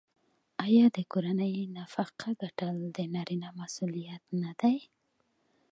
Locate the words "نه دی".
4.43-4.77